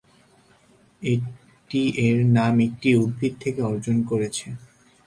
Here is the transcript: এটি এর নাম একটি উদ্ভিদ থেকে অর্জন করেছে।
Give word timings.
এটি 1.01 1.81
এর 2.05 2.17
নাম 2.37 2.53
একটি 2.67 2.89
উদ্ভিদ 3.03 3.33
থেকে 3.43 3.59
অর্জন 3.63 3.97
করেছে। 4.09 4.47